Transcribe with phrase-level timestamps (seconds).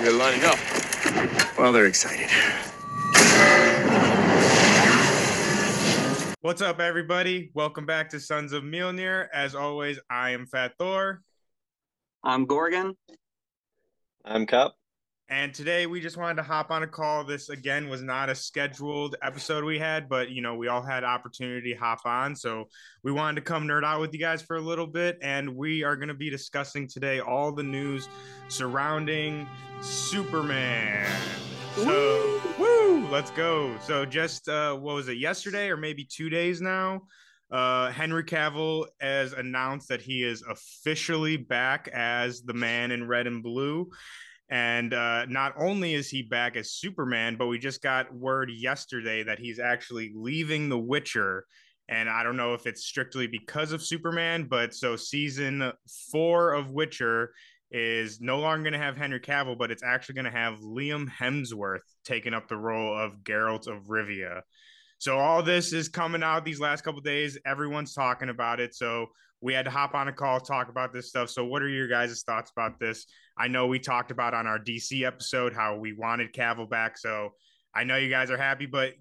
[0.00, 0.58] like they're lining up.
[1.58, 2.30] Well, they're excited.
[6.40, 7.50] What's up, everybody?
[7.54, 9.28] Welcome back to Sons of Mjolnir.
[9.32, 11.22] As always, I am Fat Thor.
[12.24, 12.96] I'm Gorgon.
[14.24, 14.72] I'm Cap.
[15.30, 17.22] And today we just wanted to hop on a call.
[17.22, 21.04] This again was not a scheduled episode we had, but you know, we all had
[21.04, 22.34] opportunity to hop on.
[22.34, 22.64] So
[23.04, 25.18] we wanted to come nerd out with you guys for a little bit.
[25.22, 28.08] And we are going to be discussing today all the news
[28.48, 29.46] surrounding
[29.82, 31.08] Superman.
[31.76, 33.78] So woo, let's go.
[33.84, 37.02] So just uh what was it, yesterday or maybe two days now?
[37.52, 43.26] Uh, Henry Cavill has announced that he is officially back as the man in red
[43.26, 43.90] and blue.
[44.50, 49.22] And uh, not only is he back as Superman, but we just got word yesterday
[49.22, 51.44] that he's actually leaving The Witcher.
[51.88, 55.72] And I don't know if it's strictly because of Superman, but so season
[56.10, 57.32] four of Witcher
[57.70, 61.08] is no longer going to have Henry Cavill, but it's actually going to have Liam
[61.08, 64.40] Hemsworth taking up the role of Geralt of Rivia.
[64.98, 67.38] So all this is coming out these last couple days.
[67.46, 68.74] Everyone's talking about it.
[68.74, 69.06] So
[69.40, 71.30] we had to hop on a call talk about this stuff.
[71.30, 73.06] So what are your guys' thoughts about this?
[73.38, 76.98] I know we talked about on our DC episode how we wanted Cavill back.
[76.98, 77.30] So
[77.74, 78.92] I know you guys are happy, but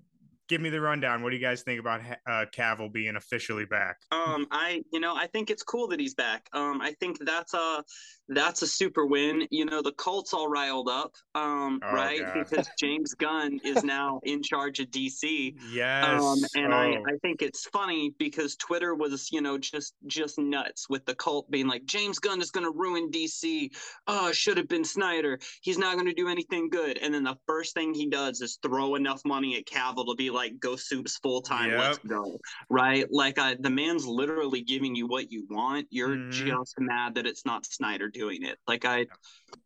[0.48, 1.24] give me the rundown.
[1.24, 3.98] What do you guys think about uh, Cavill being officially back?
[4.12, 6.48] Um, I, you know, I think it's cool that he's back.
[6.54, 7.84] Um, I think that's a
[8.30, 9.48] that's a super win.
[9.50, 12.22] You know, the Colts all riled up, um, oh, right?
[12.22, 12.46] God.
[12.50, 15.56] Because James Gunn is now in charge of DC.
[15.72, 16.22] Yes.
[16.22, 16.78] Um, and oh.
[16.78, 21.16] I, I think it's funny because Twitter was, you know, just just nuts with the
[21.16, 23.70] cult being like, James Gunn is going to ruin DC.
[24.08, 25.40] Oh, should have been Snyder.
[25.62, 26.98] He's not going to do anything good.
[26.98, 30.30] And then the first thing he does is throw enough money at Cavill to be
[30.30, 31.72] like, go Soups full time.
[31.72, 31.80] Yep.
[31.80, 32.38] Let's go.
[32.70, 33.06] Right?
[33.12, 35.88] Like, I, the man's literally giving you what you want.
[35.90, 36.32] You're mm.
[36.32, 38.58] just mad that it's not Snyder doing it.
[38.68, 39.08] Like I,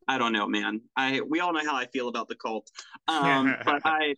[0.07, 0.81] I don't know, man.
[0.95, 2.69] I we all know how I feel about the cult.
[3.09, 4.15] Um, but I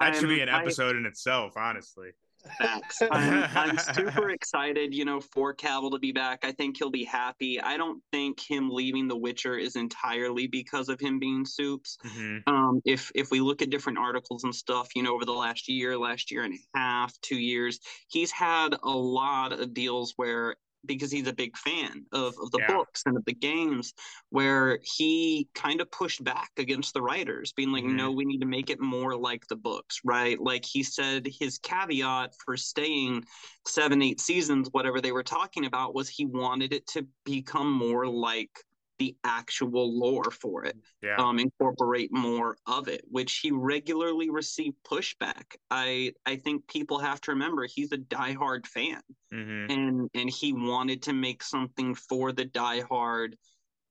[0.00, 2.10] that should be an episode I, in itself, honestly.
[2.58, 3.00] Facts.
[3.10, 6.40] I'm, I'm, super excited, you know, for Cavill to be back.
[6.42, 7.60] I think he'll be happy.
[7.60, 11.96] I don't think him leaving The Witcher is entirely because of him being Soups.
[12.04, 12.52] Mm-hmm.
[12.52, 15.68] Um, if if we look at different articles and stuff, you know, over the last
[15.68, 17.78] year, last year and a half, two years,
[18.08, 20.56] he's had a lot of deals where
[20.86, 22.68] because he's a big fan of, of the yeah.
[22.68, 23.94] books and of the games
[24.30, 27.96] where he kind of pushed back against the writers being like mm-hmm.
[27.96, 31.58] no we need to make it more like the books right like he said his
[31.58, 33.24] caveat for staying
[33.66, 38.06] seven eight seasons whatever they were talking about was he wanted it to become more
[38.06, 38.50] like
[38.98, 41.16] the actual lore for it yeah.
[41.16, 47.20] um incorporate more of it which he regularly received pushback i i think people have
[47.20, 49.00] to remember he's a diehard fan
[49.32, 49.70] mm-hmm.
[49.70, 53.34] and and he wanted to make something for the diehard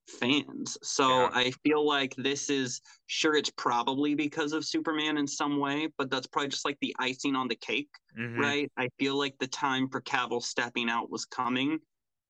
[0.08, 1.30] fans so yeah.
[1.34, 6.10] i feel like this is sure it's probably because of superman in some way but
[6.10, 8.40] that's probably just like the icing on the cake mm-hmm.
[8.40, 11.80] right i feel like the time for cavill stepping out was coming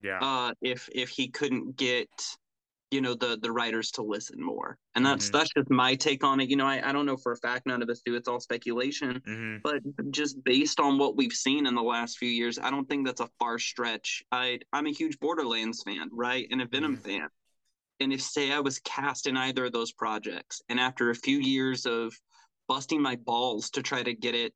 [0.04, 2.10] yeah uh if if he couldn't get
[2.94, 4.78] you know the the writers to listen more.
[4.96, 5.38] And that's mm-hmm.
[5.38, 6.50] that's just my take on it.
[6.50, 8.16] You know I, I don't know for a fact none of us do.
[8.16, 9.22] It's all speculation.
[9.28, 9.58] Mm-hmm.
[9.64, 13.06] but just based on what we've seen in the last few years i don't think
[13.06, 14.24] that's a far stretch.
[14.32, 16.48] I i'm a huge borderlands fan right?
[16.52, 17.04] And a venom mm-hmm.
[17.04, 17.30] fan.
[18.00, 21.38] And if say i was cast in either of those projects and after a few
[21.38, 22.14] years of
[22.68, 24.54] busting my balls to try to get it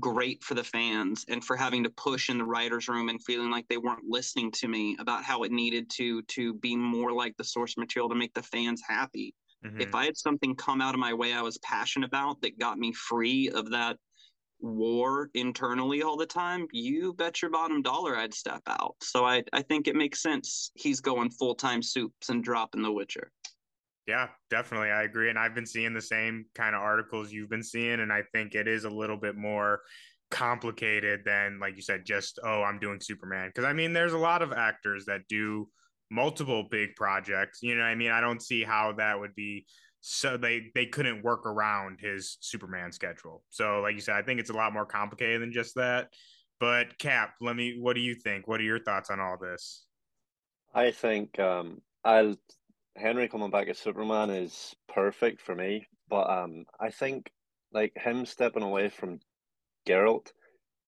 [0.00, 3.50] great for the fans and for having to push in the writers room and feeling
[3.50, 7.36] like they weren't listening to me about how it needed to to be more like
[7.36, 9.34] the source material to make the fans happy.
[9.64, 9.80] Mm-hmm.
[9.80, 12.76] if i had something come out of my way i was passionate about that got
[12.76, 13.96] me free of that
[14.60, 18.94] war internally all the time you bet your bottom dollar i'd step out.
[19.02, 23.30] So i i think it makes sense he's going full-time Soups and dropping the witcher
[24.06, 24.90] yeah, definitely.
[24.90, 25.30] I agree.
[25.30, 28.00] And I've been seeing the same kind of articles you've been seeing.
[28.00, 29.80] And I think it is a little bit more
[30.30, 33.50] complicated than, like you said, just, oh, I'm doing Superman.
[33.54, 35.68] Cause I mean, there's a lot of actors that do
[36.10, 37.60] multiple big projects.
[37.62, 38.10] You know I mean?
[38.10, 39.66] I don't see how that would be
[40.06, 43.42] so they they couldn't work around his Superman schedule.
[43.48, 46.08] So like you said, I think it's a lot more complicated than just that.
[46.60, 48.46] But Cap, let me what do you think?
[48.46, 49.86] What are your thoughts on all this?
[50.74, 52.36] I think um I'll
[52.96, 57.30] Henry coming back as Superman is perfect for me, but um, I think
[57.72, 59.20] like him stepping away from
[59.86, 60.32] Geralt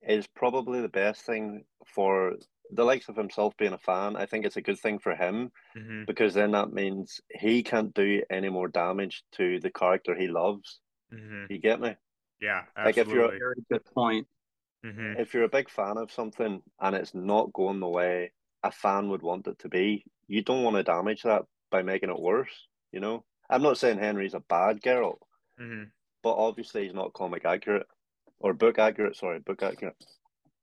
[0.02, 2.34] is probably the best thing for
[2.70, 4.16] the likes of himself being a fan.
[4.16, 6.04] I think it's a good thing for him mm-hmm.
[6.06, 10.80] because then that means he can't do any more damage to the character he loves.
[11.12, 11.52] Mm-hmm.
[11.52, 11.94] You get me?
[12.40, 12.84] Yeah, absolutely.
[12.84, 14.26] like if you're a very good point.
[14.84, 15.20] Mm-hmm.
[15.20, 18.30] If you're a big fan of something and it's not going the way
[18.62, 21.42] a fan would want it to be, you don't want to damage that
[21.76, 23.22] by making it worse, you know?
[23.50, 25.18] I'm not saying Henry's a bad Geralt,
[25.60, 25.84] mm-hmm.
[26.22, 27.86] but obviously he's not comic accurate
[28.40, 29.14] or book accurate.
[29.14, 29.94] Sorry, book accurate.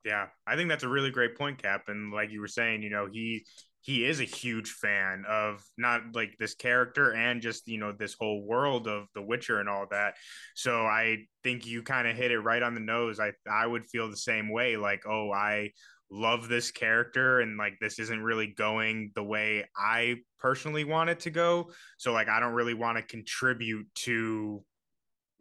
[0.03, 1.83] Yeah, I think that's a really great point, Cap.
[1.87, 3.45] And like you were saying, you know, he
[3.81, 8.15] he is a huge fan of not like this character and just you know this
[8.17, 10.13] whole world of the witcher and all that
[10.55, 13.85] so i think you kind of hit it right on the nose i i would
[13.85, 15.69] feel the same way like oh i
[16.11, 21.19] love this character and like this isn't really going the way i personally want it
[21.21, 21.71] to go.
[21.97, 24.63] So like i don't really want to contribute to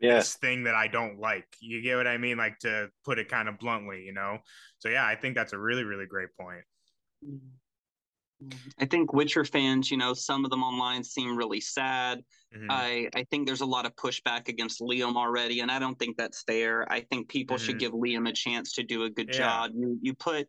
[0.00, 0.16] yeah.
[0.16, 1.46] this thing that i don't like.
[1.60, 2.36] You get what i mean?
[2.38, 4.38] Like to put it kind of bluntly you know?
[4.78, 6.64] So yeah i think that's a really really great point.
[7.24, 7.48] Mm-hmm.
[8.78, 12.22] I think Witcher fans, you know, some of them online seem really sad.
[12.54, 12.70] Mm-hmm.
[12.70, 16.16] I I think there's a lot of pushback against Liam already, and I don't think
[16.16, 16.90] that's fair.
[16.90, 17.66] I think people mm-hmm.
[17.66, 19.38] should give Liam a chance to do a good yeah.
[19.38, 19.70] job.
[19.74, 20.48] You you put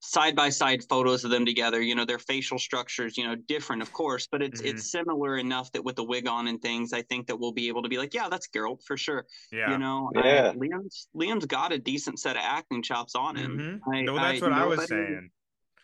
[0.00, 1.80] side by side photos of them together.
[1.80, 4.76] You know, their facial structures, you know, different, of course, but it's mm-hmm.
[4.76, 7.68] it's similar enough that with the wig on and things, I think that we'll be
[7.68, 9.26] able to be like, yeah, that's Geralt for sure.
[9.52, 9.70] Yeah.
[9.72, 10.52] You know, yeah.
[10.52, 13.58] Liam's Liam's got a decent set of acting chops on him.
[13.58, 13.90] Mm-hmm.
[13.90, 15.30] I, no, that's I, what I was saying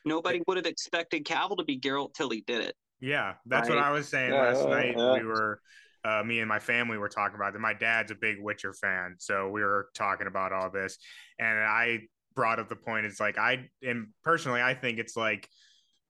[0.05, 2.75] nobody would have expected Cavill to be Geralt till he did it.
[3.00, 3.76] Yeah, that's right?
[3.76, 4.94] what I was saying yeah, last night.
[4.97, 5.14] Yeah.
[5.14, 5.61] We were,
[6.05, 7.61] uh, me and my family were talking about it.
[7.61, 10.99] My dad's a big Witcher fan, so we were talking about all this,
[11.38, 12.00] and I
[12.35, 13.06] brought up the point.
[13.06, 15.49] It's like I, and personally, I think it's like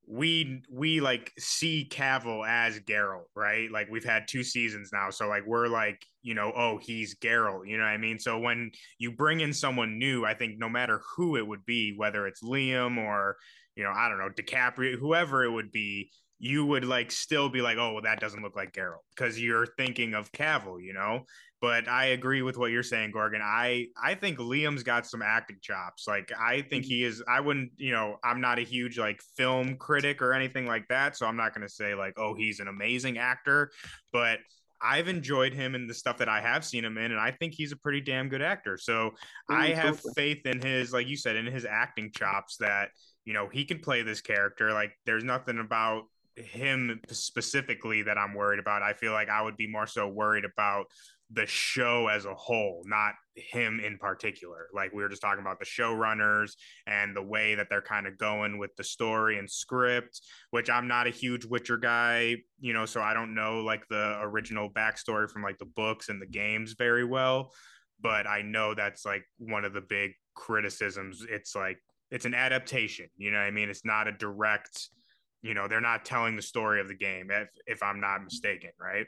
[0.07, 3.71] we we like see Cavill as Geralt, right?
[3.71, 7.69] Like we've had two seasons now, so like we're like you know, oh he's Geralt,
[7.69, 8.19] you know what I mean?
[8.19, 11.95] So when you bring in someone new, I think no matter who it would be,
[11.97, 13.37] whether it's Liam or
[13.77, 17.61] you know, I don't know, DiCaprio, whoever it would be, you would like still be
[17.61, 21.25] like, oh, well, that doesn't look like Geralt because you're thinking of Cavill, you know.
[21.61, 23.43] But I agree with what you're saying, Gorgon.
[23.45, 26.09] I I think Liam's got some acting chops.
[26.09, 26.95] Like I think mm-hmm.
[26.95, 27.23] he is.
[27.29, 31.19] I wouldn't, you know, I'm not a huge like film critic or anything like that,
[31.19, 33.71] so I'm not going to say like, oh, he's an amazing actor.
[34.11, 34.39] But
[34.83, 37.53] I've enjoyed him in the stuff that I have seen him in, and I think
[37.53, 38.79] he's a pretty damn good actor.
[38.79, 39.11] So
[39.51, 42.89] oh, I have faith in his, like you said, in his acting chops that
[43.25, 44.73] you know, he can play this character.
[44.73, 46.05] Like, there's nothing about
[46.37, 48.83] him specifically that I'm worried about.
[48.83, 50.87] I feel like I would be more so worried about
[51.33, 54.67] the show as a whole, not him in particular.
[54.75, 56.53] Like we were just talking about the showrunners
[56.87, 60.21] and the way that they're kind of going with the story and script,
[60.51, 64.19] which I'm not a huge Witcher guy, you know, so I don't know like the
[64.23, 67.53] original backstory from like the books and the games very well.
[68.01, 71.25] But I know that's like one of the big criticisms.
[71.29, 71.79] It's like
[72.11, 73.07] it's an adaptation.
[73.17, 73.69] You know what I mean?
[73.69, 74.89] It's not a direct,
[75.43, 78.71] you know, they're not telling the story of the game if if I'm not mistaken,
[78.81, 79.07] right?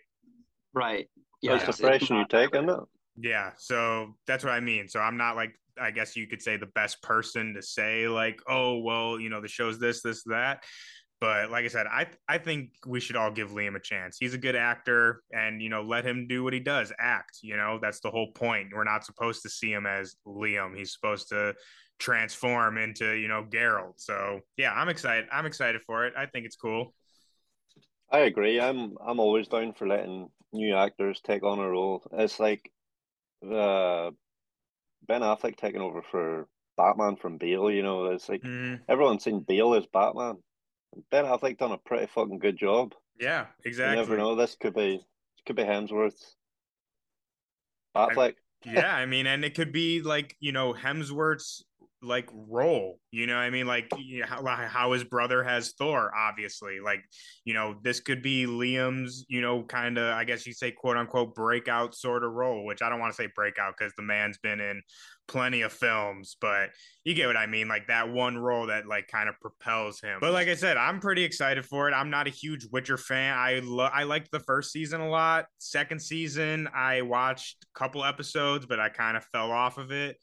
[0.74, 1.08] Right.
[1.40, 1.56] Yeah.
[1.56, 2.80] That's the impression you take, isn't it?
[3.16, 3.50] Yeah.
[3.58, 4.88] So that's what I mean.
[4.88, 8.40] So I'm not like I guess you could say the best person to say like,
[8.48, 10.62] oh well, you know, the show's this, this, that.
[11.20, 14.16] But like I said, I I think we should all give Liam a chance.
[14.18, 17.38] He's a good actor, and you know, let him do what he does, act.
[17.42, 18.70] You know, that's the whole point.
[18.74, 20.76] We're not supposed to see him as Liam.
[20.76, 21.54] He's supposed to
[22.02, 23.94] transform into you know Geralt.
[23.96, 25.26] So yeah, I'm excited.
[25.32, 26.14] I'm excited for it.
[26.16, 26.92] I think it's cool.
[28.10, 28.60] I agree.
[28.60, 32.02] I'm I'm always down for letting new actors take on a role.
[32.12, 32.70] It's like
[33.40, 34.10] the
[35.06, 37.70] Ben Affleck taking over for Batman from Bale.
[37.70, 38.80] You know, it's like mm.
[38.88, 40.38] everyone's seen Bale as Batman.
[41.10, 42.94] Ben Affleck done a pretty fucking good job.
[43.18, 43.96] Yeah, exactly.
[43.96, 44.34] You never know.
[44.34, 45.00] This could be
[45.46, 46.20] could be Hemsworth.
[47.96, 48.34] Affleck.
[48.66, 51.64] I, yeah, I mean, and it could be like you know Hemsworth's
[52.02, 53.66] like role you know i mean?
[53.66, 53.90] Like
[54.24, 56.80] how, how his brother has thor obviously.
[56.80, 57.00] Like
[57.44, 60.96] you know this could be liam's you know kind of i guess you say quote
[60.96, 64.38] unquote breakout sort of role which i don't want to say breakout because the man's
[64.38, 64.80] been in
[65.28, 66.70] plenty of films but
[67.04, 67.68] you get what i mean?
[67.68, 70.18] Like that one role that like kind of propels him.
[70.20, 71.92] But like i said i'm pretty excited for it.
[71.92, 73.34] I'm not a huge witcher fan.
[73.36, 73.60] I
[73.92, 75.46] i liked the first season a lot.
[75.58, 80.16] Second season i watched a couple episodes but i kind of fell off of it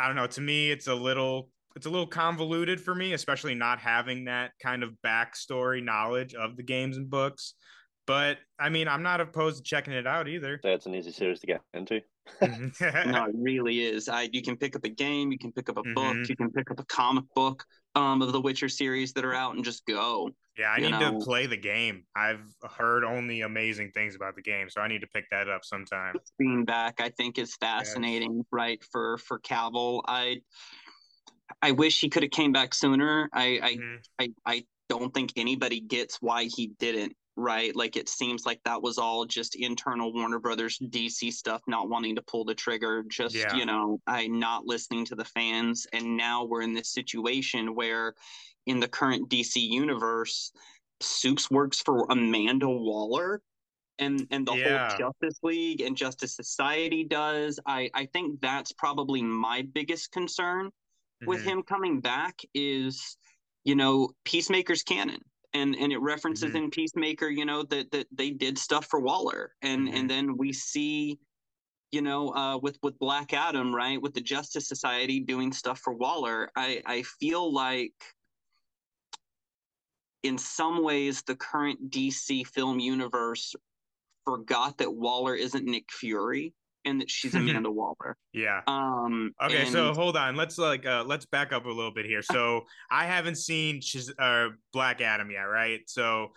[0.00, 0.26] I don't know.
[0.26, 4.52] To me, it's a little it's a little convoluted for me, especially not having that
[4.62, 7.54] kind of backstory knowledge of the games and books.
[8.06, 10.58] But I mean, I'm not opposed to checking it out either.
[10.62, 12.00] That's an easy series to get into.
[12.40, 14.08] No, it really is.
[14.08, 15.94] I you can pick up a game, you can pick up a mm-hmm.
[15.94, 17.64] book, you can pick up a comic book
[17.94, 20.30] um, of the Witcher series that are out and just go.
[20.60, 21.18] Yeah, I need know?
[21.18, 22.04] to play the game.
[22.14, 22.44] I've
[22.76, 26.16] heard only amazing things about the game, so I need to pick that up sometime.
[26.38, 28.46] Being back, I think, is fascinating, yes.
[28.52, 28.84] right?
[28.92, 30.42] For for Cavill, I
[31.62, 33.30] I wish he could have came back sooner.
[33.32, 33.96] I mm-hmm.
[34.18, 37.74] I, I I don't think anybody gets why he didn't right?
[37.74, 42.14] Like it seems like that was all just internal Warner Brothers DC stuff, not wanting
[42.16, 43.54] to pull the trigger, just, yeah.
[43.54, 45.86] you know, I not listening to the fans.
[45.92, 48.14] And now we're in this situation where
[48.70, 50.52] in the current DC universe,
[51.00, 53.42] Supes works for Amanda Waller.
[53.98, 54.64] and and the Yeah.
[54.64, 57.60] whole Justice League and Justice Society does.
[57.66, 60.70] I I think that's probably my biggest concern
[61.26, 61.46] with Mhm.
[61.46, 63.16] him coming back is
[63.64, 65.22] you know Peacemaker's canon.
[65.52, 66.56] And, and it references Mhm.
[66.56, 69.94] in Peacemaker, you know, that, that they did stuff for Waller, and Mhm.
[69.96, 71.18] and then we see
[71.92, 75.92] you know, uh, with with Black Adam, right, with the Justice Society doing stuff for
[75.92, 77.94] Waller, I I feel like
[80.22, 83.54] in some ways the current DC film universe
[84.24, 86.52] forgot that Waller isn't Nick Fury
[86.84, 88.16] and that she's Amanda Waller.
[88.32, 88.60] Yeah.
[88.66, 90.36] Um, Okay, so hold on.
[90.36, 92.22] Let's like uh let's back up a little bit here.
[92.22, 95.80] So I haven't seen Shaz- uh Black Adam yet, right?
[95.86, 96.28] So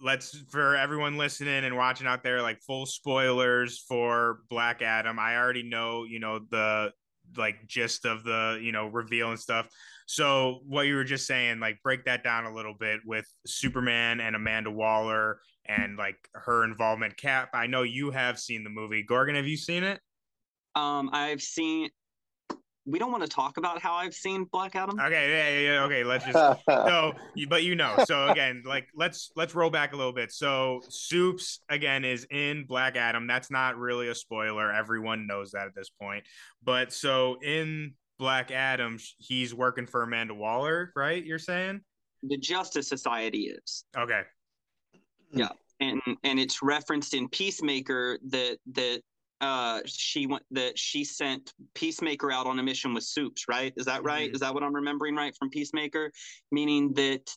[0.00, 5.18] let's for everyone listening and watching out there, like full spoilers for Black Adam.
[5.18, 6.92] I already know, you know, the
[7.36, 9.68] like gist of the you know reveal and stuff.
[10.06, 14.20] So what you were just saying, like break that down a little bit with Superman
[14.20, 17.16] and Amanda Waller and like her involvement.
[17.16, 19.02] Cap, I know you have seen the movie.
[19.02, 20.00] Gorgon, have you seen it?
[20.74, 21.90] um, I've seen.
[22.86, 25.00] We don't want to talk about how I've seen Black Adam.
[25.00, 25.84] Okay, yeah, yeah, yeah.
[25.84, 26.36] Okay, let's just
[26.68, 27.14] so
[27.48, 31.60] but you know so again like let's let's roll back a little bit so soups
[31.70, 35.88] again is in black adam that's not really a spoiler everyone knows that at this
[35.88, 36.24] point
[36.62, 41.80] but so in black adam he's working for amanda waller right you're saying
[42.22, 43.84] The Justice Society is.
[43.96, 44.22] okay
[45.32, 45.48] Yeah,
[45.80, 49.00] and and it's referenced in Peacemaker that that
[49.40, 53.72] uh she went that she sent Peacemaker out on a mission with Soups, right?
[53.76, 54.30] Is that right?
[54.30, 54.34] Mhm.
[54.34, 56.12] Is that what I'm remembering right from Peacemaker?
[56.52, 57.28] Meaning that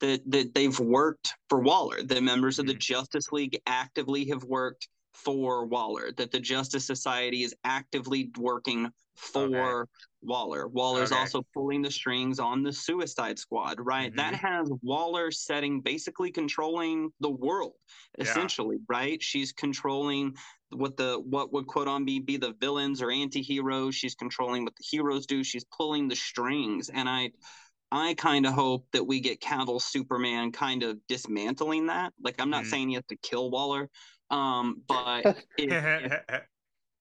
[0.00, 2.02] that that they've worked for Waller.
[2.02, 2.78] The members of the Mhm.
[2.78, 6.12] Justice League actively have worked for Waller.
[6.12, 9.88] That the Justice Society is actively working for
[10.22, 10.68] Waller.
[10.68, 11.20] Waller's Okay.
[11.20, 14.14] also pulling the strings on the Suicide Squad, right?
[14.16, 17.74] That has Waller setting basically controlling the world
[18.18, 18.24] Yeah.
[18.24, 19.22] essentially, right?
[19.22, 20.36] She's controlling
[20.70, 23.94] what the what would quote on be be the villains or anti-heroes.
[23.94, 25.44] She's controlling what the heroes do.
[25.44, 27.32] She's pulling the strings, and I
[27.90, 32.14] I kind of hope that we get Cavill Superman kind of dismantling that.
[32.22, 32.68] Like I'm not Mhm.
[32.68, 33.90] saying he has to kill Waller,
[34.32, 35.24] um, but
[35.58, 36.20] if, if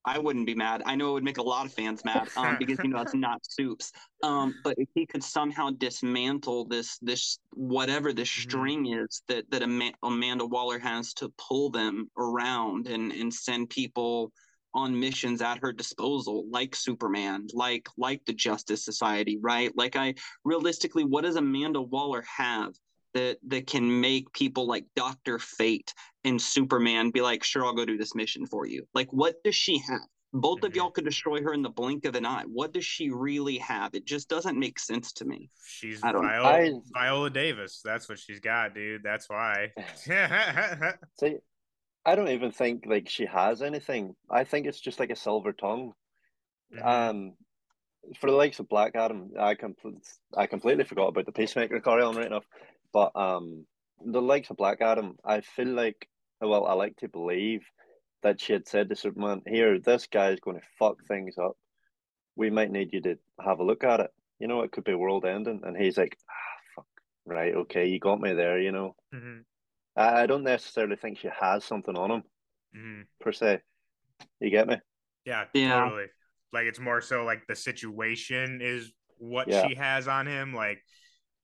[0.06, 0.82] I wouldn't be mad.
[0.86, 3.14] I know it would make a lot of fans mad um, because you know it's
[3.14, 3.92] not soups.
[4.24, 8.42] Um, but if he could somehow dismantle this this whatever this Mhm.
[8.42, 13.70] string is that that Ama- Amanda Waller has to pull them around and and send
[13.70, 14.32] people
[14.74, 19.72] on missions at her disposal, like Superman, like like the Justice Society, right?
[19.76, 22.74] Like I realistically, what does Amanda Waller have?
[23.14, 27.84] That, that can make people like Doctor Fate and Superman be like, sure, I'll go
[27.84, 28.88] do this mission for you.
[28.94, 30.00] Like, what does she have?
[30.34, 32.44] Both of y'all could destroy her in the blink of an eye.
[32.48, 33.94] What does she really have?
[33.96, 35.50] It just doesn't make sense to me.
[35.68, 39.74] she's viola, I- viola davis that's what she's got dude that's why
[41.20, 41.36] See,
[42.06, 44.16] I don't even think like she has anything.
[44.30, 45.92] I think it's just like a silver tongue.
[46.74, 46.86] Mhm.
[46.86, 47.34] Um,
[48.20, 49.98] for the likes of Black Adam, I complete,
[50.36, 52.46] I completely forgot about the Peacemaker carry on right enough.
[52.94, 53.66] But um,
[54.06, 56.08] the likes of Black Adam, I feel like,
[56.42, 57.62] well, I like to believe
[58.24, 61.58] that she had said to Superman, "Here, this guy is going to fuck things up.
[62.36, 64.12] We might need you to have a look at it.
[64.40, 66.88] You know, it could be world ending." And he's like, "Ah, fuck.
[67.26, 68.60] Right, okay, you got me there.
[68.60, 69.46] You know, Mhm,
[69.96, 72.24] I, I don't necessarily think she has something on him
[72.74, 73.08] mhm.
[73.22, 73.62] per se.
[74.40, 74.78] You get me?
[75.26, 75.90] Yeah, Yeah.
[75.90, 76.08] totally.
[76.54, 79.70] Like it's more so like the situation is what Yeah.
[79.70, 80.54] she has on him.
[80.54, 80.84] Like,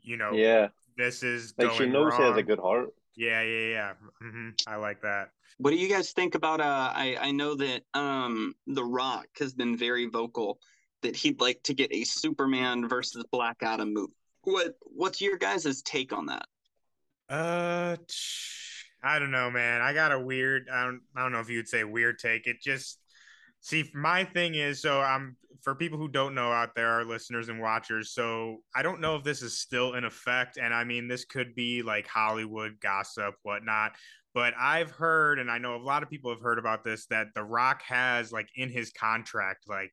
[0.01, 2.89] you know, Yeah, this is like going she knows he has a good heart.
[3.15, 3.93] Yeah, yeah, yeah.
[4.21, 5.29] hmm I like that.
[5.57, 6.61] What do you guys think about?
[6.61, 10.59] Uh, I I know that um, The Rock has been very vocal
[11.01, 14.13] that he'd like to get a Superman versus Black Adam movie.
[14.43, 16.45] What What's your guys' take on that?
[17.29, 17.97] Uh,
[19.03, 19.81] I don't know, man.
[19.81, 20.69] I got a weird.
[20.71, 21.01] I don't.
[21.15, 22.47] I don't know if you'd say weird take.
[22.47, 22.99] It just
[23.67, 23.89] see.
[23.93, 27.59] My thing is, so I'm for people who don't know out there, our listeners and
[27.59, 28.11] watchers.
[28.11, 31.55] So I don't know if this is still in effect, and I mean, this could
[31.55, 33.93] be like Hollywood gossip, whatnot.
[34.33, 37.27] But I've heard, and I know a lot of people have heard about this, that
[37.33, 39.91] The Rock has like in his contract, like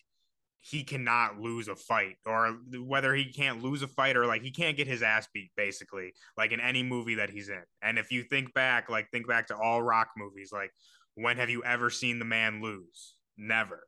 [0.61, 4.51] he cannot lose a fight or whether he can't lose a fight or like he
[4.51, 8.11] can't get his ass beat basically like in any movie that he's in and if
[8.11, 10.71] you think back like think back to all rock movies like
[11.17, 13.87] when have you ever seen the man lose never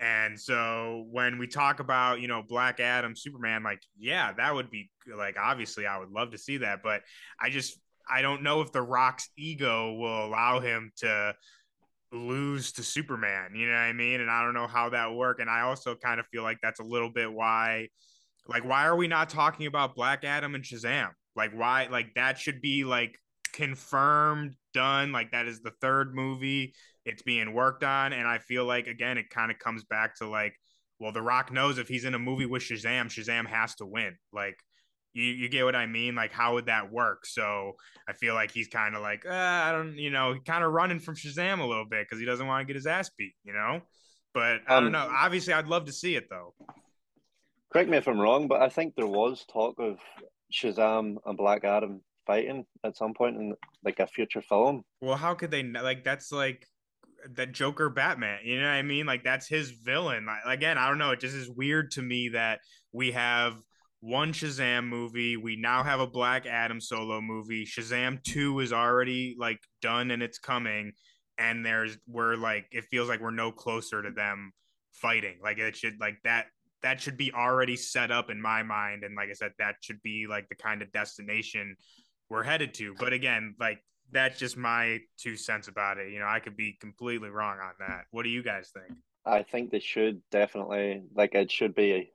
[0.00, 4.70] and so when we talk about you know black adam superman like yeah that would
[4.70, 7.02] be like obviously i would love to see that but
[7.40, 7.78] i just
[8.10, 11.34] i don't know if the rock's ego will allow him to
[12.14, 13.54] lose to Superman.
[13.54, 14.20] You know what I mean?
[14.20, 15.40] And I don't know how that work.
[15.40, 17.88] And I also kind of feel like that's a little bit why,
[18.46, 21.10] like, why are we not talking about Black Adam and Shazam?
[21.36, 21.88] Like, why?
[21.90, 23.18] Like that should be like
[23.54, 25.12] confirmed, done.
[25.12, 26.74] Like that is the third movie.
[27.06, 30.28] It's being worked on, and I feel like again, it kind of comes back to
[30.28, 30.54] like,
[30.98, 34.16] well, The Rock knows if he's in a movie with Shazam, Shazam has to win.
[34.32, 34.58] Like,
[35.12, 36.14] you you get what I mean?
[36.14, 37.26] Like, how would that work?
[37.26, 37.72] So
[38.08, 40.98] I feel like he's kind of like, uh, I don't, you know, kind of running
[40.98, 43.52] from Shazam a little bit because he doesn't want to get his ass beat, you
[43.52, 43.80] know.
[44.32, 45.08] But I don't um, know.
[45.10, 46.54] Obviously, I'd love to see it though.
[47.72, 49.98] Correct me if I'm wrong, but I think there was talk of
[50.52, 53.54] Shazam and Black Adam fighting at some point in
[53.84, 54.82] like a future film.
[55.00, 56.66] Well, how could they like that's like
[57.34, 59.06] that Joker Batman, you know what I mean?
[59.06, 60.26] Like that's his villain.
[60.26, 62.60] Like, again, I don't know, it just is weird to me that
[62.92, 63.56] we have
[64.00, 67.64] one Shazam movie, we now have a Black Adam solo movie.
[67.64, 70.92] Shazam 2 is already like done and it's coming
[71.38, 74.52] and there's we're like it feels like we're no closer to them
[74.92, 75.36] fighting.
[75.42, 76.46] Like it should like that
[76.84, 80.00] that should be already set up in my mind and like i said that should
[80.02, 81.74] be like the kind of destination
[82.30, 83.78] we're headed to but again like
[84.12, 87.72] that's just my two cents about it you know i could be completely wrong on
[87.78, 92.10] that what do you guys think i think they should definitely like it should be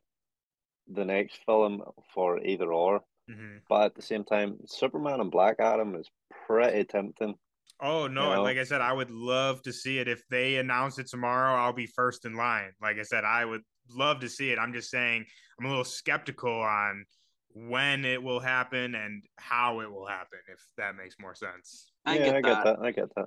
[0.94, 1.82] the next film
[2.14, 3.58] for either or mm-hmm.
[3.68, 6.10] but at the same time superman and black adam is
[6.48, 7.36] pretty tempting
[7.82, 8.30] Oh no!
[8.30, 8.44] You know?
[8.44, 10.08] Like I said, I would love to see it.
[10.08, 12.72] If they announce it tomorrow, I'll be first in line.
[12.82, 14.60] Like I said, I would love to see it.
[14.60, 15.26] I'm just saying
[15.58, 17.06] I'm a little skeptical on
[17.54, 21.92] when it will happen and how it will happen, if that makes more sense.
[22.06, 22.80] I yeah, get I get that.
[22.82, 23.26] I get that.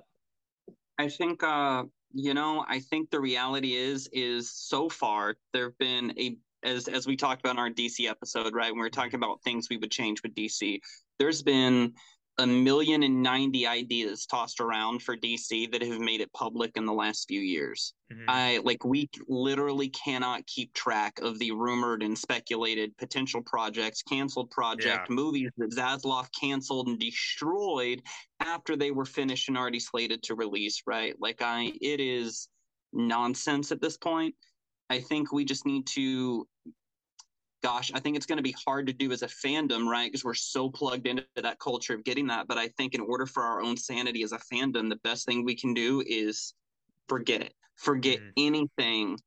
[0.97, 5.77] I think uh, you know, I think the reality is is so far there have
[5.77, 8.71] been a as as we talked about in our DC episode, right?
[8.71, 10.79] When we were talking about things we would change with DC,
[11.19, 11.93] there's been
[12.39, 16.85] a million and 90 ideas tossed around for DC that have made it public in
[16.85, 17.93] the last few years.
[18.11, 18.25] Mm-hmm.
[18.27, 24.49] I like we literally cannot keep track of the rumored and speculated potential projects, canceled
[24.49, 25.15] project yeah.
[25.15, 28.01] movies that Zaslav canceled and destroyed
[28.39, 31.15] after they were finished and already slated to release, right?
[31.19, 32.49] Like I it is
[32.93, 34.33] nonsense at this point.
[34.89, 36.47] I think we just need to
[37.63, 40.11] gosh, I think it's going to be hard to do as a fandom, right?
[40.11, 42.47] Because we're so plugged into that culture of getting that.
[42.47, 45.43] But I think in order for our own sanity as a fandom, the best thing
[45.43, 46.53] we can do is
[47.07, 47.53] forget it.
[47.77, 48.29] Forget mm-hmm.
[48.37, 49.17] anything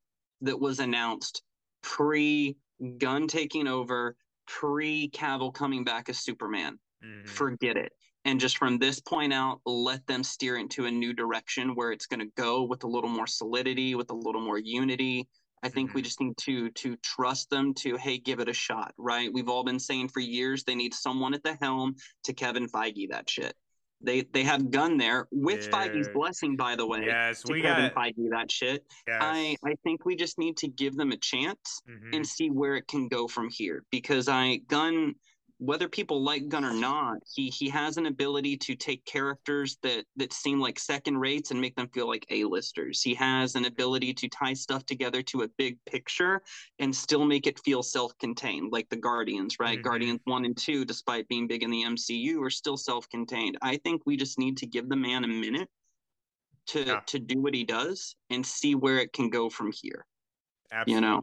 [0.43, 1.43] that was announced
[1.83, 2.57] pre
[2.99, 6.79] Gunn taking over, pre Cavill coming back as Superman.
[7.05, 7.27] Mm-hmm.
[7.27, 7.93] Forget it.
[8.27, 12.07] And just from this point out, let them steer into a new direction where it's
[12.07, 15.29] going to go with a little more solidity, with a little more unity,
[15.67, 16.05] I think we mm-hmm.
[16.05, 19.33] just need to to trust them to hey, give it a shot, right?
[19.33, 23.11] We've all been saying for years they need someone at the helm to Kevin Feige
[23.11, 23.55] that shit.
[24.01, 25.71] They they have Gunn there with yeah.
[25.71, 27.05] Feige's blessing, by the way.
[27.07, 28.85] Yes, to we Kevin got Feige that shit.
[29.09, 29.19] Yes.
[29.21, 32.15] I I think we just need to give them a chance mm-hmm.
[32.15, 35.15] and see where it can go from here because I Gunn
[35.59, 40.05] whether people like Gunn or not, he he has an ability to take characters that
[40.17, 43.01] that seem like second rates and make them feel like A-listers.
[43.01, 46.43] He has an ability to tie stuff together to a big picture
[46.79, 49.79] and still make it feel self-contained, like the Guardians, right?
[49.79, 49.89] Mm-hmm.
[49.89, 53.57] Guardians 1 and 2 despite being big in the MCU are still self-contained.
[53.63, 55.69] I think we just need to give the man a minute
[56.69, 57.01] to yeah.
[57.07, 60.05] to do what he does and see where it can go from here.
[60.71, 60.95] Absolutely.
[60.95, 61.23] You know?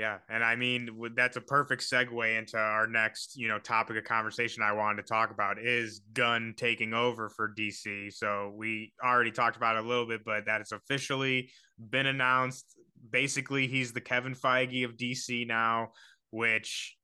[0.00, 4.04] Yeah, and I mean that's a perfect segue into our next, you know, topic of
[4.04, 8.10] conversation I wanted to talk about is Gunn taking over for DC.
[8.10, 12.64] So we already talked about it a little bit, but that it's officially been announced.
[13.10, 15.90] Basically, he's the Kevin Feige of DC now,
[16.30, 16.96] which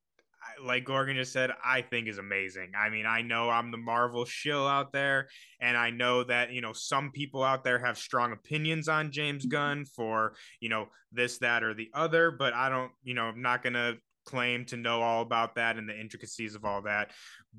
[0.65, 2.73] like Gorgon just said, I think is amazing.
[2.79, 5.29] I mean, I know I'm the Marvel shill out there,
[5.61, 9.45] and I know that, you know, some people out there have strong opinions on James
[9.45, 9.51] mm-hmm.
[9.51, 13.43] Gunn for, you know, this, that, or the other, but I don't, you know, I'm
[13.43, 17.13] not going to claim to know all about that and the intricacies of all that.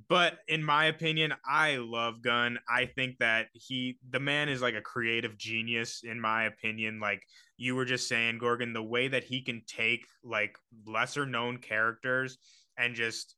[0.10, 2.60] But in my opinion, I love Gunn.
[2.70, 7.00] I think that he, the man is like a creative genius, in my opinion.
[7.00, 7.24] Like
[7.56, 10.56] you were just saying, Gorgon, the way that he can take like
[10.86, 12.38] lesser known characters
[12.78, 13.36] and just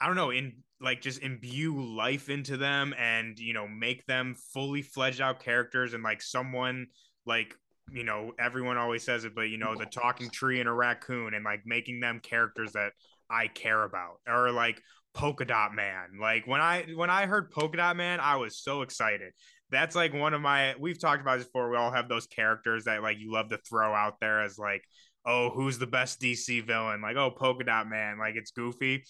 [0.00, 4.34] I don't know, in like just imbue life into them and you know make them
[4.52, 6.88] fully fledged out characters and like someone
[7.24, 7.54] like
[7.92, 11.34] you know everyone always says it but you know the talking tree and a raccoon
[11.34, 12.90] and like making them characters that
[13.30, 14.82] I care about or like
[15.14, 16.18] polka dot man.
[16.20, 19.32] Like when I when I heard polka dot man I was so excited.
[19.70, 22.84] That's like one of my we've talked about this before we all have those characters
[22.84, 24.82] that like you love to throw out there as like
[25.24, 27.00] oh, who's the best DC villain?
[27.00, 28.18] Like, oh, Polka Dot Man.
[28.18, 29.04] Like, it's goofy.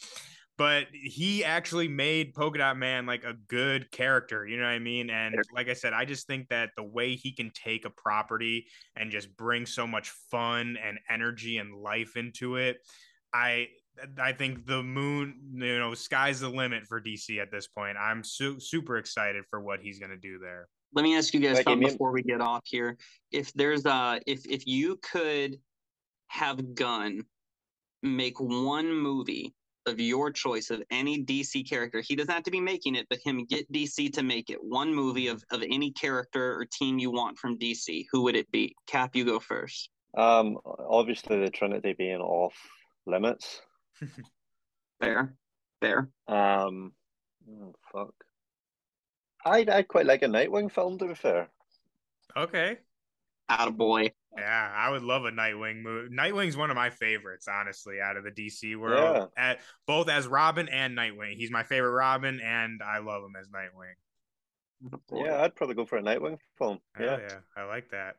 [0.59, 4.47] But he actually made Polka Dot Man like a good character.
[4.47, 5.09] You know what I mean?
[5.09, 8.67] And like I said, I just think that the way he can take a property
[8.95, 12.77] and just bring so much fun and energy and life into it,
[13.33, 13.69] I
[14.19, 17.97] I think the moon, you know, sky's the limit for DC at this point.
[17.97, 20.69] I'm su- super excited for what he's going to do there.
[20.95, 22.99] Let me ask you guys something before we get off here.
[23.31, 25.59] If there's a, if if you could
[26.33, 27.23] have Gunn
[28.03, 29.55] make one movie
[29.87, 33.19] of your choice of any DC character, he doesn't have to be making it, but
[33.23, 37.11] him get DC to make it one movie of of any character or team you
[37.11, 38.75] want from DC, who would it be?
[38.87, 39.91] Cap, you go first.
[40.17, 42.55] Um, obviously the Trinity being off
[43.07, 43.61] limits.
[45.01, 45.35] Fair,
[45.81, 46.09] fair.
[46.29, 46.93] Um,
[47.51, 48.15] oh, fuck.
[49.45, 51.49] I'd I quite like a Nightwing film to be fair.
[52.37, 52.79] Okay.
[53.51, 54.13] Attaboy.
[54.37, 56.15] Yeah, I would love a Nightwing movie.
[56.15, 59.31] Nightwing's one of my favorites, honestly, out of the DC world.
[59.37, 59.51] Yeah.
[59.51, 61.35] At both as Robin and Nightwing.
[61.35, 63.93] He's my favorite Robin, and I love him as Nightwing.
[65.13, 66.79] Yeah, I'd probably go for a Nightwing film.
[66.99, 68.17] Yeah, yeah, I like that.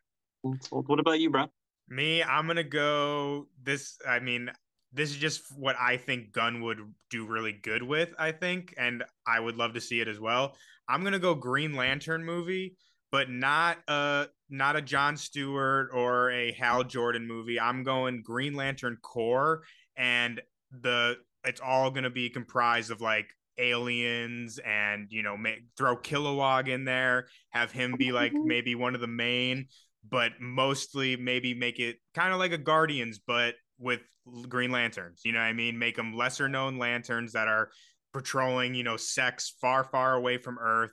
[0.70, 1.48] What about you, bro?
[1.90, 3.48] Me, I'm gonna go.
[3.62, 4.50] This, I mean,
[4.94, 6.78] this is just what I think Gunn would
[7.10, 10.56] do really good with, I think, and I would love to see it as well.
[10.88, 12.76] I'm gonna go Green Lantern movie,
[13.12, 17.60] but not a not a John Stewart or a Hal Jordan movie.
[17.60, 19.64] I'm going Green Lantern Corps,
[19.98, 20.40] and
[20.72, 26.70] the it's all gonna be comprised of like aliens and you know make, throw Kilowog
[26.70, 28.48] in there, have him be like mm-hmm.
[28.48, 29.68] maybe one of the main,
[30.08, 34.02] but mostly maybe make it kind of like a Guardians, but with
[34.48, 35.22] Green Lanterns.
[35.26, 35.80] You know what I mean?
[35.80, 37.70] Make them lesser known lanterns that are
[38.14, 40.92] patrolling, you know, sex far, far away from Earth.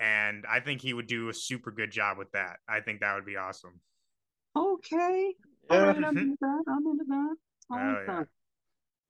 [0.00, 2.56] And I think he would do a super good job with that.
[2.66, 3.80] I think that would be awesome.
[4.56, 5.34] Okay.
[5.70, 5.76] Yeah.
[5.76, 6.64] All right, I'm into that.
[6.66, 7.36] I'm into that.
[7.70, 8.14] I like yeah.
[8.14, 8.26] that.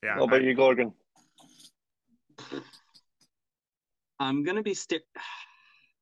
[0.02, 0.18] Yeah.
[0.18, 0.92] What about I, you, Gorgon?
[4.18, 5.02] I'm gonna be stick.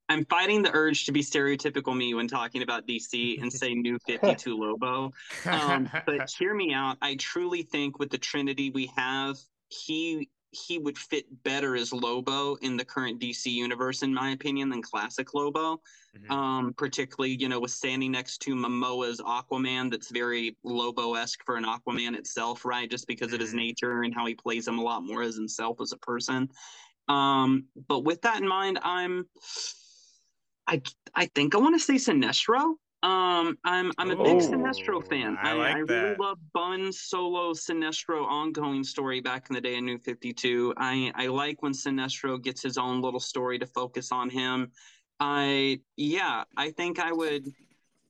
[0.09, 3.99] I'm fighting the urge to be stereotypical me when talking about DC and say new
[4.07, 5.13] 52 Lobo.
[5.45, 6.97] Um, but hear me out.
[7.03, 9.37] I truly think with the Trinity we have,
[9.69, 14.71] he he would fit better as Lobo in the current DC universe, in my opinion,
[14.71, 15.81] than classic Lobo.
[16.17, 16.33] Mm-hmm.
[16.33, 21.57] Um, particularly, you know, with standing next to Momoa's Aquaman, that's very Lobo esque for
[21.57, 22.91] an Aquaman itself, right?
[22.91, 23.35] Just because mm-hmm.
[23.35, 23.59] of his mm-hmm.
[23.59, 26.49] nature and how he plays him a lot more as himself as a person.
[27.09, 29.27] Um, but with that in mind, I'm
[30.67, 30.83] I
[31.15, 32.75] I think I want to say Sinestro.
[33.05, 35.37] Um, I'm I'm a big Sinestro fan.
[35.41, 39.77] I, like I, I really love Bunn's solo Sinestro ongoing story back in the day
[39.77, 40.75] in New Fifty Two.
[40.77, 44.73] I I like when Sinestro gets his own little story to focus on him.
[45.21, 47.47] I yeah, I think I would.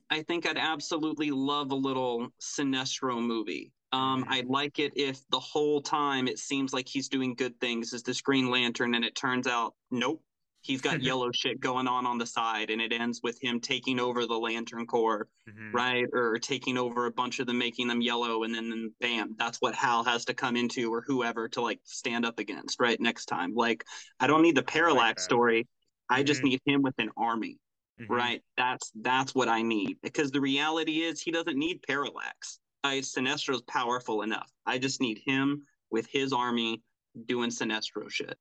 [0.09, 3.73] I think I'd absolutely love a little Sinestro movie.
[3.93, 4.25] Um.
[4.29, 8.03] I'd like it if the whole time it seems like he's doing good things as
[8.03, 10.23] this Green Lantern, and it turns out, nope,
[10.69, 13.99] he's got yellow shit going on on the side and it ends with him taking
[13.99, 15.75] over the lantern corps mm-hmm.
[15.75, 16.07] right?
[16.13, 19.59] Or taking over a bunch of them making them yellow and then, then bam that's
[19.61, 23.27] what hal has to come into or whoever to like stand up against right next
[23.27, 23.55] time.
[23.55, 23.85] Like
[24.21, 25.69] i don't need the parallax like story.
[26.09, 26.27] I mm-hmm.
[26.27, 27.59] just need him with an army
[28.01, 28.13] mm-hmm.
[28.13, 28.43] right?
[28.57, 32.61] That's that's what i need because the reality is he doesn't need parallax.
[32.85, 34.51] I, sinestro's powerful enough.
[34.65, 36.81] I just need him with his army
[37.27, 38.39] doing sinestro shit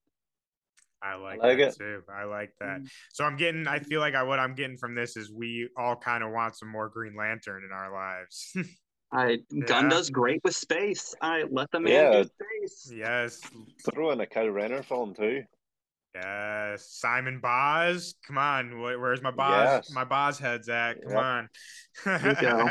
[1.04, 1.78] I like, I like that it.
[1.78, 2.02] too.
[2.10, 2.82] I like that.
[2.82, 2.90] Mm.
[3.14, 3.68] So I'm getting.
[3.68, 6.56] I feel like I, what I'm getting from this is we all kind of want
[6.56, 8.56] some more Green Lantern in our lives.
[9.12, 9.90] I Gunn yeah.
[9.90, 11.16] does great with space.
[11.22, 12.24] I let them man yeah.
[12.24, 12.92] do space.
[12.94, 13.40] Yes.
[13.94, 15.44] Throw in a Kyle Rayner film too.
[16.16, 18.16] Yes, Simon Baz.
[18.26, 19.86] Come on, where's my Baz?
[19.88, 19.92] Yes.
[19.94, 21.02] My Baz heads at?
[21.04, 21.24] Come yep.
[21.24, 21.50] on.
[22.06, 22.70] there you go.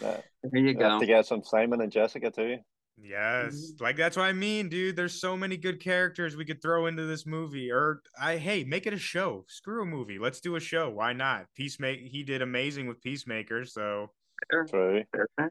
[0.42, 0.98] there you go.
[0.98, 2.56] to get some Simon and Jessica too.
[3.02, 3.54] Yes.
[3.54, 3.84] Mm-hmm.
[3.84, 4.96] Like that's what I mean, dude.
[4.96, 7.70] There's so many good characters we could throw into this movie.
[7.70, 9.44] Or I hey, make it a show.
[9.48, 10.18] Screw a movie.
[10.18, 10.90] Let's do a show.
[10.90, 11.46] Why not?
[11.56, 14.10] Peacemaker he did amazing with Peacemaker, so
[15.38, 15.50] Right.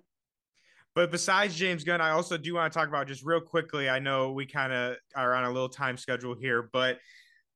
[0.95, 3.89] But besides James Gunn, I also do want to talk about just real quickly.
[3.89, 6.97] I know we kind of are on a little time schedule here, but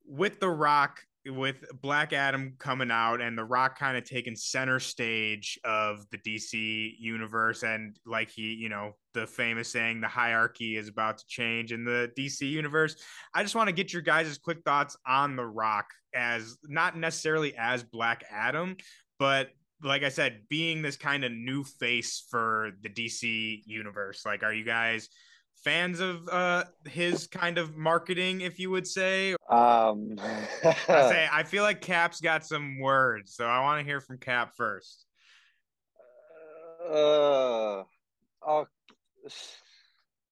[0.05, 4.79] with The Rock with Black Adam coming out and The Rock kind of taking center
[4.79, 10.75] stage of the DC universe, and like he, you know, the famous saying, the hierarchy
[10.75, 12.95] is about to change in the DC universe.
[13.33, 17.55] I just want to get your guys' quick thoughts on The Rock as not necessarily
[17.57, 18.75] as Black Adam,
[19.19, 19.49] but
[19.83, 24.25] like I said, being this kind of new face for the DC universe.
[24.25, 25.09] Like, are you guys?
[25.63, 29.35] Fans of uh his kind of marketing, if you would say?
[29.49, 34.01] Um, I say I feel like Cap's got some words, so I want to hear
[34.01, 35.05] from Cap first.
[36.85, 37.83] Uh,
[38.45, 38.67] oh,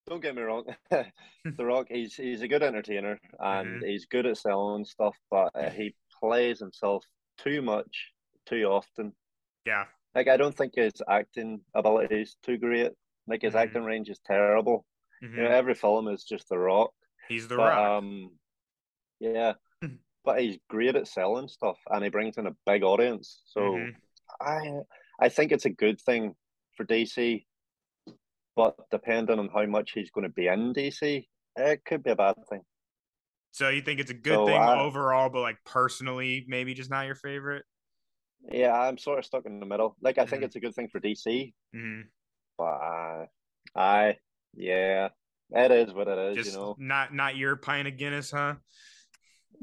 [0.08, 3.86] don't get me wrong, The Rock, he's he's a good entertainer and mm-hmm.
[3.86, 7.06] he's good at selling stuff, but uh, he plays himself
[7.38, 8.12] too much,
[8.46, 9.14] too often.
[9.66, 9.86] Yeah.
[10.14, 12.92] Like I don't think his acting ability is too great.
[13.28, 13.64] Like his mm-hmm.
[13.64, 14.86] acting range is terrible.
[15.24, 15.38] Mm-hmm.
[15.38, 16.92] You know, every film is just The Rock.
[17.28, 17.78] He's The but, Rock.
[17.78, 18.32] Um,
[19.20, 19.54] yeah,
[20.26, 23.42] but he's great at selling stuff, and he brings in a big audience.
[23.46, 23.90] So mm-hmm.
[24.42, 24.82] I
[25.20, 26.36] I think it's a good thing
[26.76, 27.46] for DC.
[28.56, 32.16] But depending on how much he's going to be in DC, it could be a
[32.16, 32.62] bad thing.
[33.52, 36.90] So you think it's a good so thing I, overall, but like personally, maybe just
[36.90, 37.64] not your favorite?
[38.52, 39.96] Yeah, I'm sort of stuck in the middle.
[40.02, 40.30] Like I mm-hmm.
[40.30, 42.02] think it's a good thing for DC, mm-hmm.
[42.58, 43.26] but uh,
[43.76, 44.18] I
[44.56, 45.10] yeah,
[45.52, 46.36] it is what it is.
[46.38, 48.56] Just you know, not not your pint of Guinness, huh?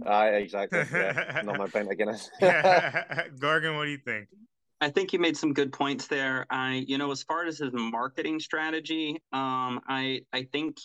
[0.07, 0.85] I exactly.
[0.93, 2.31] Yeah, not my pint of Guinness.
[3.39, 4.29] Gorgon, what do you think?
[4.81, 6.47] I think you made some good points there.
[6.51, 10.77] I, you know, as far as his marketing strategy, um, I, I think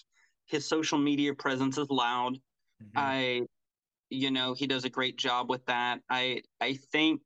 [0.48, 2.34] his social media presence is loud.
[2.82, 2.98] Mm-hmm.
[2.98, 3.42] I,
[4.10, 6.00] you know, he does a great job with that.
[6.10, 7.22] I, I think,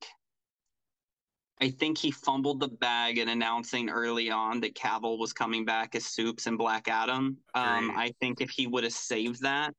[1.60, 5.96] I think he fumbled the bag in announcing early on that Cavill was coming back
[5.96, 7.38] as Soups and Black Adam.
[7.56, 9.74] Um, I think if he would have saved that,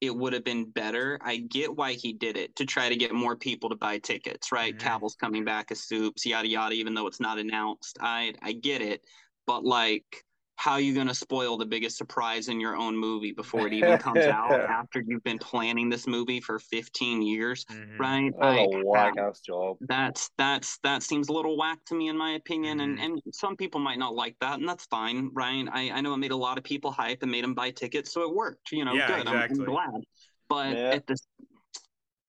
[0.00, 1.18] it would have been better.
[1.20, 4.50] I get why he did it to try to get more people to buy tickets,
[4.50, 4.74] right?
[4.74, 4.88] Mm-hmm.
[4.88, 7.98] Cavill's coming back as soups, yada yada, even though it's not announced.
[8.00, 9.02] I I get it,
[9.46, 10.24] but like
[10.60, 13.72] how are you going to spoil the biggest surprise in your own movie before it
[13.72, 17.98] even comes out after you've been planning this movie for 15 years mm-hmm.
[17.98, 22.16] right oh, whack ass job that's that's that seems a little whack to me in
[22.16, 23.00] my opinion mm-hmm.
[23.02, 26.12] and and some people might not like that and that's fine right i i know
[26.12, 28.70] it made a lot of people hype and made them buy tickets so it worked
[28.70, 29.56] you know yeah, good exactly.
[29.56, 30.02] I'm, I'm glad
[30.50, 30.90] but yeah.
[30.90, 31.26] at this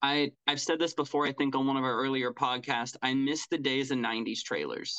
[0.02, 1.28] I I've said this before.
[1.28, 2.96] I think on one of our earlier podcasts.
[3.04, 4.98] I miss the days of '90s trailers.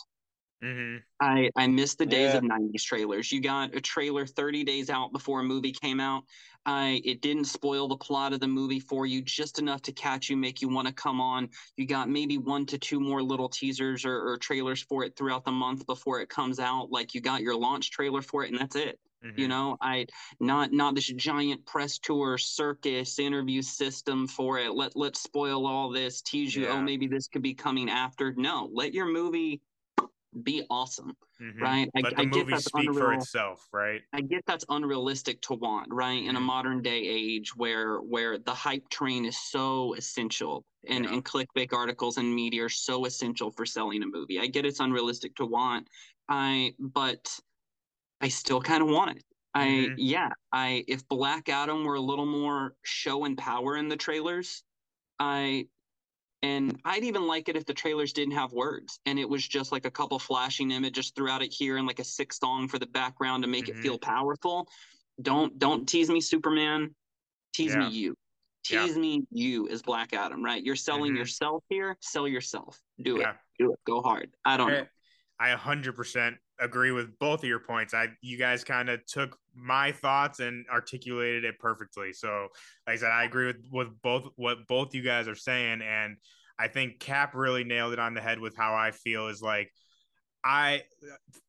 [0.62, 0.98] Mm-hmm.
[1.20, 2.38] I I miss the days yeah.
[2.38, 3.32] of '90s trailers.
[3.32, 6.22] You got a trailer 30 days out before a movie came out.
[6.64, 10.30] I it didn't spoil the plot of the movie for you just enough to catch
[10.30, 11.48] you, make you want to come on.
[11.76, 15.44] You got maybe one to two more little teasers or, or, trailers for it throughout
[15.44, 16.92] the month before it comes out.
[16.92, 19.00] Like you got your launch trailer for it, and that's it.
[19.24, 19.40] Mm-hmm.
[19.40, 20.06] You know, I
[20.38, 24.72] not not this giant press tour circus interview system for it.
[24.74, 26.66] Let let's spoil all this, tease you.
[26.66, 26.78] Oh, yeah.
[26.78, 28.32] Oh, maybe this could be coming after.
[28.36, 29.60] No, let your movie
[30.42, 31.62] be awesome, mm-hmm.
[31.62, 31.88] right?
[31.96, 34.00] I, Let the I movie speak unreal, for itself, right?
[34.12, 36.22] I get that's unrealistic to want, right?
[36.22, 36.46] In a mm-hmm.
[36.46, 41.12] modern day age where where the hype train is so essential and, yeah.
[41.12, 44.38] and clickbait articles and media are so essential for selling a movie.
[44.38, 45.88] I get it's unrealistic to want.
[46.28, 47.28] I but
[48.20, 49.24] I still kind of want it.
[49.54, 49.94] I mm-hmm.
[49.98, 54.62] yeah, I if Black Adam were a little more show and power in the trailers,
[55.18, 55.66] I
[56.42, 59.70] and I'd even like it if the trailers didn't have words and it was just
[59.70, 62.86] like a couple flashing images throughout it here and like a sick song for the
[62.86, 63.78] background to make mm-hmm.
[63.78, 64.10] it feel mm-hmm.
[64.10, 64.68] powerful.
[65.20, 66.94] Don't don't tease me, Superman.
[67.54, 67.88] Tease yeah.
[67.88, 68.14] me you.
[68.64, 69.00] Tease yeah.
[69.00, 70.62] me you as Black Adam, right?
[70.62, 71.18] You're selling mm-hmm.
[71.18, 71.96] yourself here.
[72.00, 72.80] Sell yourself.
[73.00, 73.30] Do yeah.
[73.30, 73.36] it.
[73.58, 73.78] Do it.
[73.86, 74.30] Go hard.
[74.44, 74.86] I don't I, know.
[75.38, 77.94] I 100% agree with both of your points.
[77.94, 82.12] I you guys kind of took my thoughts and articulated it perfectly.
[82.12, 82.48] So,
[82.86, 86.16] like I said, I agree with with both what both you guys are saying, and
[86.58, 89.70] I think Cap really nailed it on the head with how I feel is like.
[90.44, 90.82] I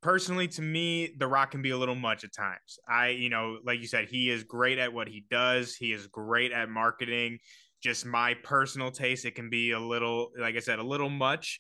[0.04, 2.78] personally, to me, The Rock can be a little much at times.
[2.88, 5.74] I, you know, like you said, he is great at what he does.
[5.74, 7.40] He is great at marketing.
[7.82, 11.60] Just my personal taste, it can be a little, like I said, a little much.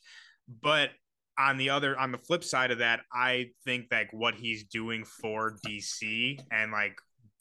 [0.62, 0.91] But
[1.37, 5.03] on the other on the flip side of that i think like what he's doing
[5.03, 6.95] for dc and like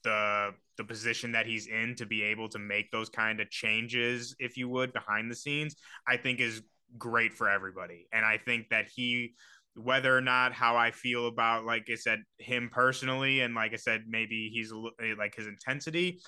[0.04, 4.34] the the position that he's in to be able to make those kind of changes
[4.38, 5.76] if you would behind the scenes
[6.08, 6.62] i think is
[6.98, 8.06] great for everybody.
[8.12, 9.34] And i think that he
[9.74, 13.76] whether or not how i feel about like i said him personally and like i
[13.76, 14.70] said maybe he's
[15.18, 16.20] like his intensity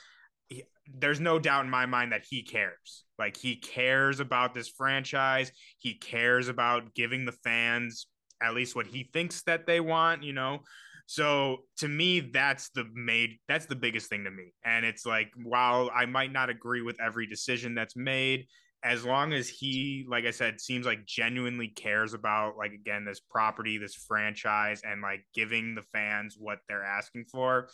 [0.93, 3.05] there's no doubt in my mind that he cares.
[3.19, 5.53] Like he cares about this franchise.
[5.79, 8.07] He cares about giving the fans
[8.43, 10.61] at least what he thinks that they want, you know.
[11.07, 14.53] So to me, that's the made that's the biggest thing to me.
[14.65, 18.47] And it's like while I might not agree with every decision that's made,
[18.83, 23.21] as long as he, like I said, seems like genuinely cares about like again this
[23.21, 27.69] property, this franchise, and like giving the fans what they're asking for,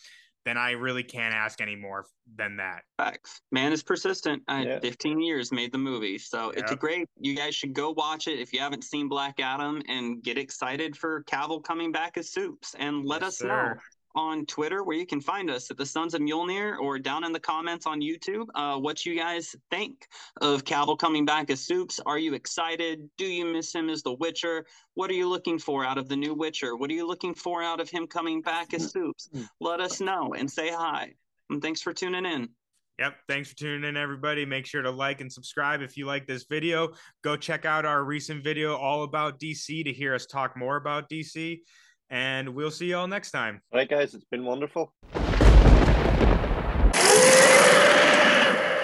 [0.44, 2.82] then I really can't ask any more than that.
[2.96, 3.40] Facts.
[3.52, 4.42] Man is persistent.
[4.48, 4.80] Uh, yeah.
[4.80, 6.18] 15 years made the movie.
[6.18, 6.62] So yep.
[6.62, 9.82] it's a great, you guys should go watch it if you haven't seen Black Adam
[9.88, 13.48] and get excited for Cavill coming back as Soups and let yes, us sir.
[13.74, 13.80] know
[14.14, 17.32] on Twitter, where you can find us at the Sons of Mjolnir, or down in
[17.32, 20.08] the comments on YouTube, uh, what you guys think
[20.40, 22.00] of Cavill coming back as Soups.
[22.06, 23.08] Are you excited?
[23.18, 24.66] Do you miss him as the Witcher?
[24.94, 26.76] What are you looking for out of the new Witcher?
[26.76, 29.30] What are you looking for out of him coming back as Soups?
[29.60, 31.14] Let us know and say hi.
[31.48, 32.48] And thanks for tuning in.
[33.00, 33.16] Yep.
[33.28, 34.44] Thanks for tuning in, everybody.
[34.44, 36.90] Make sure to like and subscribe if you like this video.
[37.22, 41.08] Go check out our recent video all about DC to hear us talk more about
[41.08, 41.60] DC
[42.10, 43.62] and we'll see y'all next time.
[43.72, 44.92] All right, guys, it's been wonderful.
[45.14, 45.18] I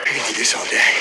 [0.04, 0.95] can do someday.